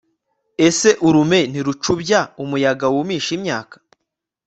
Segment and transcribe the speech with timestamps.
[0.67, 3.75] ese urume ntirucubya umuyaga wumisha imyaka